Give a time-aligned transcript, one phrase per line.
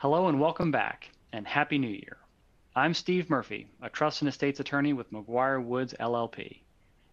[0.00, 2.16] Hello and welcome back, and Happy New Year.
[2.74, 6.62] I'm Steve Murphy, a trust and estates attorney with McGuire Woods LLP,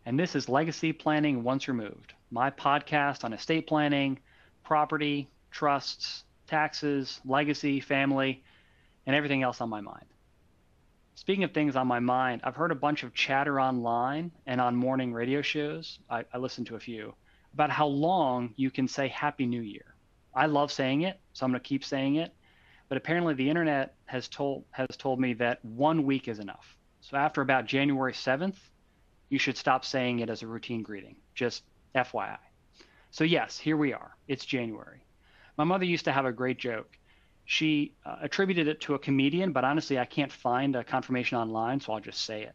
[0.05, 4.19] and this is Legacy Planning Once Removed, my podcast on estate planning,
[4.63, 8.41] property, trusts, taxes, legacy, family,
[9.05, 10.05] and everything else on my mind.
[11.15, 14.77] Speaking of things on my mind, I've heard a bunch of chatter online and on
[14.77, 15.99] morning radio shows.
[16.09, 17.15] I, I listen to a few
[17.53, 19.93] about how long you can say Happy New Year.
[20.33, 22.33] I love saying it, so I'm going to keep saying it
[22.89, 26.77] but apparently the internet has told has told me that one week is enough.
[27.01, 28.57] So after about January 7th,
[29.29, 31.17] you should stop saying it as a routine greeting.
[31.35, 31.63] Just
[31.95, 32.37] FYI.
[33.11, 34.15] So yes, here we are.
[34.27, 35.03] It's January.
[35.57, 36.97] My mother used to have a great joke.
[37.45, 41.79] She uh, attributed it to a comedian, but honestly, I can't find a confirmation online,
[41.79, 42.53] so I'll just say it.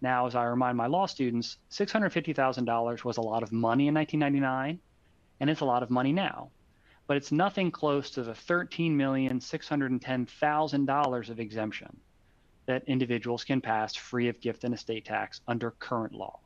[0.00, 4.80] Now, as I remind my law students, $650,000 was a lot of money in 1999,
[5.38, 6.50] and it's a lot of money now
[7.06, 11.96] but it's nothing close to the $13,610,000 of exemption
[12.66, 16.38] that individuals can pass free of gift and estate tax under current law.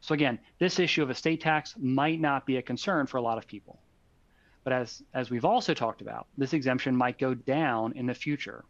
[0.00, 3.38] So again, this issue of estate tax might not be a concern for a lot
[3.38, 3.78] of people.
[4.64, 8.64] But as, as we've also talked about, this exemption might go down in the future.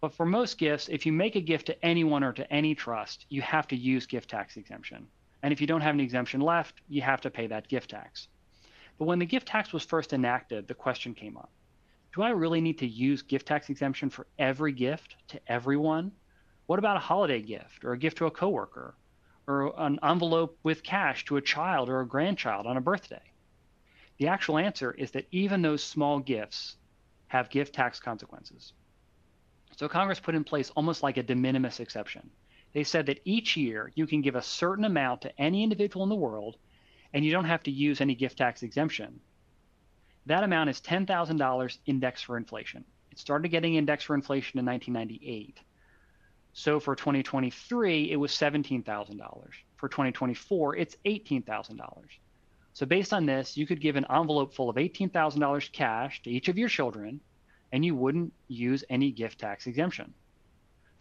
[0.00, 3.24] But for most gifts, if you make a gift to anyone or to any trust,
[3.30, 5.06] you have to use gift tax exemption.
[5.42, 8.28] And if you don't have an exemption left, you have to pay that gift tax.
[8.98, 11.50] But when the gift tax was first enacted, the question came up
[12.14, 16.12] Do I really need to use gift tax exemption for every gift to everyone?
[16.66, 18.96] What about a holiday gift or a gift to a coworker
[19.46, 23.22] or an envelope with cash to a child or a grandchild on a birthday?
[24.18, 26.76] The actual answer is that even those small gifts
[27.28, 28.72] have gift tax consequences.
[29.76, 32.30] So Congress put in place almost like a de minimis exception.
[32.72, 36.08] They said that each year you can give a certain amount to any individual in
[36.08, 36.56] the world
[37.16, 39.18] and you don't have to use any gift tax exemption.
[40.26, 42.84] That amount is $10,000 indexed for inflation.
[43.10, 45.58] It started getting indexed for inflation in 1998.
[46.52, 48.84] So for 2023, it was $17,000.
[49.76, 52.04] For 2024, it's $18,000.
[52.74, 56.48] So based on this, you could give an envelope full of $18,000 cash to each
[56.48, 57.18] of your children,
[57.72, 60.12] and you wouldn't use any gift tax exemption.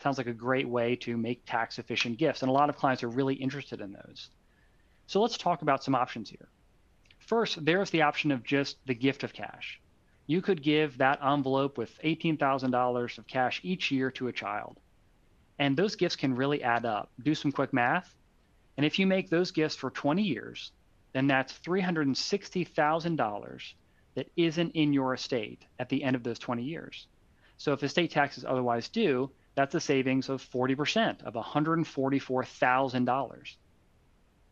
[0.02, 3.04] Sounds like a great way to make tax efficient gifts, and a lot of clients
[3.04, 4.30] are really interested in those.
[5.08, 6.48] So let's talk about some options here.
[7.20, 9.80] First, there's the option of just the gift of cash.
[10.28, 14.80] You could give that envelope with $18,000 of cash each year to a child.
[15.60, 17.12] And those gifts can really add up.
[17.22, 18.16] Do some quick math.
[18.78, 20.72] And if you make those gifts for 20 years,
[21.14, 23.74] then that's $360,000
[24.16, 27.08] that isn't in your estate at the end of those 20 years.
[27.58, 33.56] So if estate tax is otherwise due, that's a savings of 40% of $144,000.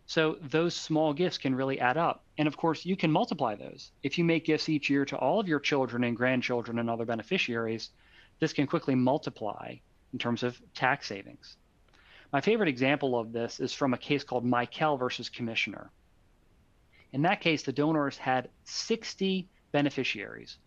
[0.05, 2.23] So those small gifts can really add up.
[2.38, 3.91] And of course, you can multiply those.
[4.03, 7.05] If you make gifts each year to all of your children and grandchildren and other
[7.05, 7.91] beneficiaries,
[8.39, 9.75] this can quickly multiply
[10.11, 11.55] in terms of tax savings.
[12.31, 15.91] My favorite example of this is from a case called Mikel versus Commissioner.
[17.11, 20.57] In that case, the donors had 60 beneficiaries,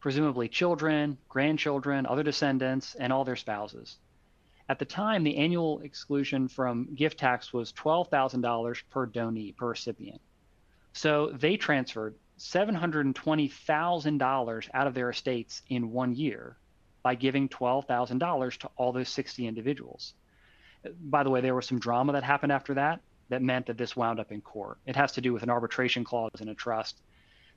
[0.00, 3.96] presumably children, grandchildren, other descendants, and all their spouses.
[4.68, 10.20] At the time, the annual exclusion from gift tax was $12,000 per donee, per recipient.
[10.92, 16.56] So they transferred $720,000 out of their estates in one year
[17.02, 20.12] by giving $12,000 to all those 60 individuals.
[21.00, 23.96] By the way, there was some drama that happened after that that meant that this
[23.96, 24.78] wound up in court.
[24.86, 27.00] It has to do with an arbitration clause in a trust.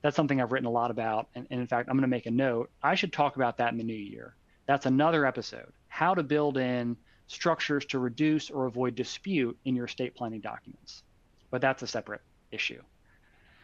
[0.02, 1.28] That's something I've written a lot about.
[1.36, 2.70] And, and in fact, I'm going to make a note.
[2.82, 4.36] I should talk about that in the new year.
[4.70, 6.96] That's another episode how to build in
[7.26, 11.02] structures to reduce or avoid dispute in your estate planning documents.
[11.50, 12.22] But that's a separate
[12.52, 12.84] issue.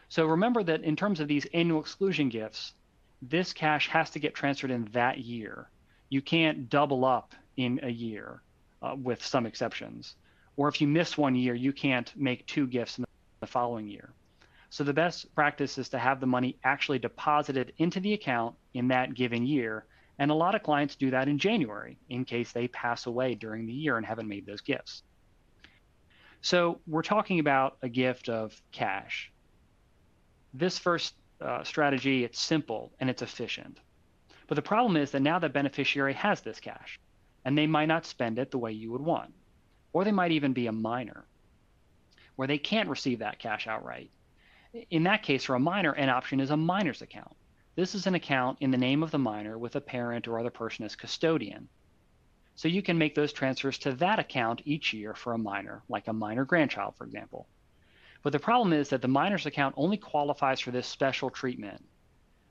[0.08, 2.74] So remember that in terms of these annual exclusion gifts,
[3.22, 5.70] this cash has to get transferred in that year.
[6.08, 8.42] You can't double up in a year
[8.82, 10.16] uh, with some exceptions.
[10.56, 13.04] Or if you miss one year, you can't make two gifts in
[13.38, 14.12] the following year.
[14.70, 18.88] So the best practice is to have the money actually deposited into the account in
[18.88, 19.84] that given year.
[20.18, 23.66] And a lot of clients do that in January in case they pass away during
[23.66, 25.02] the year and haven't made those gifts.
[26.40, 29.30] So we're talking about a gift of cash.
[30.54, 33.78] This first uh, strategy, it's simple and it's efficient.
[34.46, 37.00] But the problem is that now the beneficiary has this cash
[37.44, 39.34] and they might not spend it the way you would want.
[39.92, 41.24] Or they might even be a minor
[42.36, 44.10] where they can't receive that cash outright.
[44.90, 47.34] In that case, for a minor, an option is a minor's account.
[47.76, 50.50] This is an account in the name of the minor with a parent or other
[50.50, 51.68] person as custodian.
[52.54, 56.08] So you can make those transfers to that account each year for a minor, like
[56.08, 57.46] a minor grandchild, for example.
[58.22, 61.84] But the problem is that the minor's account only qualifies for this special treatment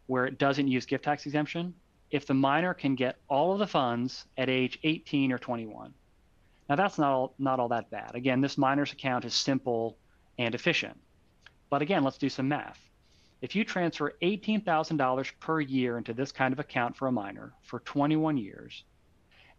[0.05, 1.73] where it doesn't use gift tax exemption
[2.11, 5.91] if the minor can get all of the funds at age 18 or 21.
[6.69, 8.13] Now that's not all, not all that bad.
[8.13, 9.97] Again, this minor's account is simple
[10.37, 10.99] and efficient.
[11.71, 12.79] But again, let's do some math.
[13.45, 17.79] If you transfer $18,000 per year into this kind of account for a minor for
[17.79, 18.83] 21 years,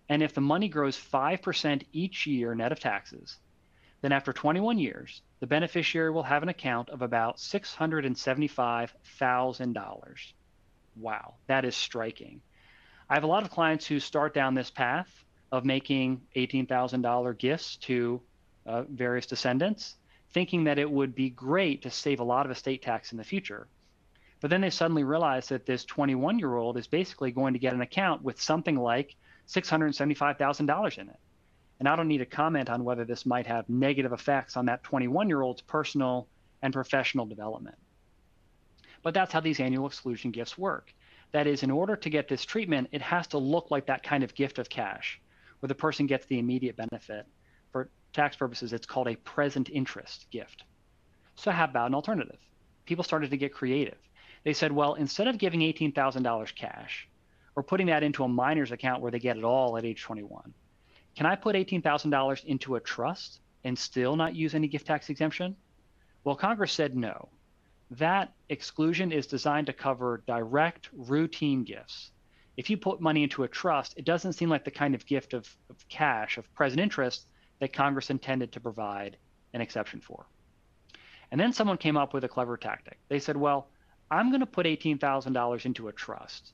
[0.08, 3.38] and if the money grows 5% each year net of taxes,
[4.00, 10.32] then after 21 years, the beneficiary will have an account of about $675,000.
[10.96, 12.40] Wow, that is striking.
[13.08, 17.76] I have a lot of clients who start down this path of making $18,000 gifts
[17.76, 18.20] to
[18.66, 19.94] uh, various descendants,
[20.32, 23.22] thinking that it would be great to save a lot of estate tax in the
[23.22, 23.68] future.
[24.46, 27.74] But then they suddenly realize that this 21 year old is basically going to get
[27.74, 29.16] an account with something like
[29.48, 31.16] $675,000 in it.
[31.80, 34.84] And I don't need to comment on whether this might have negative effects on that
[34.84, 36.28] 21 year old's personal
[36.62, 37.74] and professional development.
[39.02, 40.94] But that's how these annual exclusion gifts work.
[41.32, 44.22] That is, in order to get this treatment, it has to look like that kind
[44.22, 45.20] of gift of cash,
[45.58, 47.26] where the person gets the immediate benefit.
[47.72, 50.62] For tax purposes, it's called a present interest gift.
[51.34, 52.38] So, how about an alternative?
[52.84, 53.98] People started to get creative.
[54.46, 57.08] They said, well, instead of giving $18,000 cash
[57.56, 60.54] or putting that into a minor's account where they get it all at age 21,
[61.16, 65.56] can I put $18,000 into a trust and still not use any gift tax exemption?
[66.22, 67.28] Well, Congress said no.
[67.90, 72.12] That exclusion is designed to cover direct, routine gifts.
[72.56, 75.34] If you put money into a trust, it doesn't seem like the kind of gift
[75.34, 77.26] of, of cash, of present interest,
[77.58, 79.16] that Congress intended to provide
[79.54, 80.24] an exception for.
[81.32, 82.98] And then someone came up with a clever tactic.
[83.08, 83.70] They said, well,
[84.10, 86.52] I'm going to put $18,000 into a trust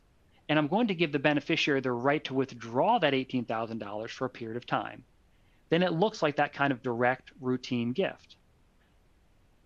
[0.49, 4.31] and I'm going to give the beneficiary the right to withdraw that $18,000 for a
[4.31, 5.05] period of time,
[5.71, 8.37] then it looks like that kind of direct routine gift.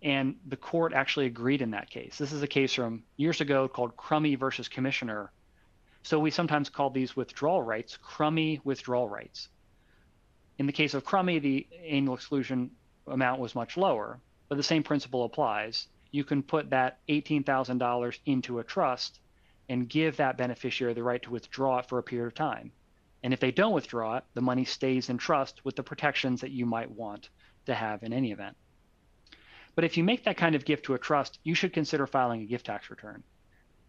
[0.01, 2.17] And the court actually agreed in that case.
[2.17, 5.31] This is a case from years ago called Crummey versus Commissioner.
[6.03, 9.49] So we sometimes call these withdrawal rights Crummey withdrawal rights.
[10.59, 12.71] In the case of Crummey, the annual exclusion
[13.07, 15.87] amount was much lower, but the same principle applies.
[16.17, 19.19] You can put that $18,000 into a trust
[19.69, 22.71] and give that beneficiary the right to withdraw it for a period of time.
[23.21, 26.49] And if they don't withdraw it, the money stays in trust with the protections that
[26.49, 27.29] you might want
[27.67, 28.57] to have in any event.
[29.75, 32.41] But if you make that kind of gift to a trust, you should consider filing
[32.41, 33.21] a gift tax return.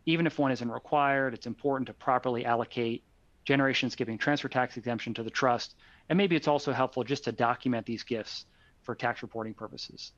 [0.04, 3.04] Even if one isn't required, it's important to properly allocate
[3.46, 5.76] generation skipping transfer tax exemption to the trust.
[6.10, 8.44] And maybe it's also helpful just to document these gifts
[8.82, 10.12] for tax reporting purposes.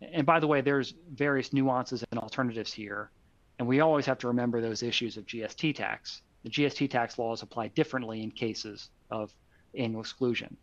[0.00, 3.10] And by the way, there's various nuances and alternatives here
[3.58, 6.22] and we always have to remember those issues of GST tax.
[6.42, 9.32] The GST tax laws apply differently in cases of
[9.76, 10.56] annual exclusion.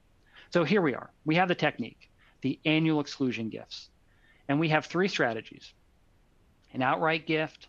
[0.52, 1.12] So here we are.
[1.26, 2.10] We have the technique,
[2.42, 3.90] the annual exclusion gifts.
[4.48, 5.74] And we have three strategies
[6.74, 7.68] an outright gift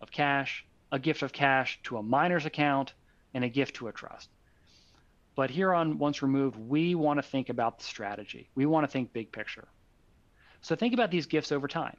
[0.00, 2.94] of cash, a gift of cash to a minor's account,
[3.34, 4.30] and a gift to a trust.
[5.34, 8.48] But here on Once Removed, we want to think about the strategy.
[8.54, 9.68] We want to think big picture.
[10.62, 11.96] So think about these gifts over time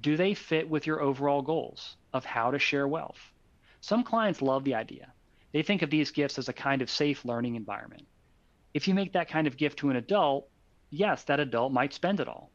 [0.00, 3.32] do they fit with your overall goals of how to share wealth?
[3.80, 5.12] Some clients love the idea.
[5.52, 8.06] They think of these gifts as a kind of safe learning environment.
[8.74, 10.48] If you make that kind of gift to an adult,
[10.90, 12.50] yes, that adult might spend it all.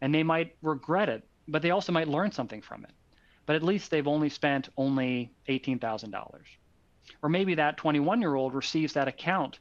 [0.00, 2.92] And they might regret it, but they also might learn something from it.
[3.46, 6.40] but at least they've only spent only $18,000.
[7.22, 9.60] Or maybe that 21 year old receives that account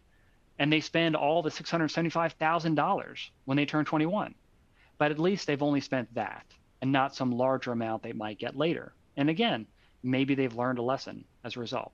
[0.57, 4.33] and they spend all the $675,000 when they turn 21.
[4.97, 6.45] But at least they've only spent that
[6.81, 8.93] and not some larger amount they might get later.
[9.17, 9.67] And again,
[10.03, 11.91] maybe they've learned a lesson as a result.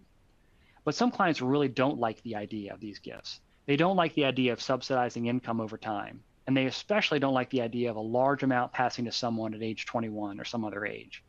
[0.83, 3.39] But some clients really don't like the idea of these gifts.
[3.65, 6.23] They don't like the idea of subsidizing income over time.
[6.47, 9.61] And they especially don't like the idea of a large amount passing to someone at
[9.61, 11.23] age 21 or some other age.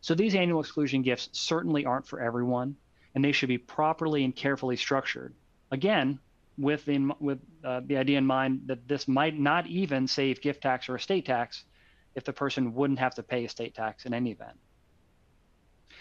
[0.00, 2.76] So these annual exclusion gifts certainly aren't for everyone,
[3.14, 5.34] and they should be properly and carefully structured.
[5.70, 6.18] Again,
[6.58, 10.62] with, in, with uh, the idea in mind that this might not even save gift
[10.62, 11.64] tax or estate tax
[12.14, 14.58] if the person wouldn't have to pay estate tax in any event.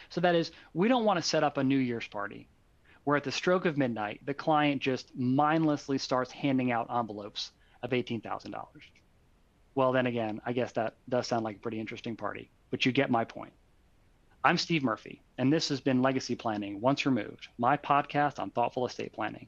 [0.09, 2.47] So that is, we don't want to set up a New Year's party
[3.03, 7.51] where at the stroke of midnight, the client just mindlessly starts handing out envelopes
[7.83, 8.55] of $18,000.
[9.75, 12.91] Well, then again, I guess that does sound like a pretty interesting party, but you
[12.91, 13.53] get my point.
[14.43, 18.85] I'm Steve Murphy, and this has been Legacy Planning Once Removed, my podcast on thoughtful
[18.85, 19.47] estate planning.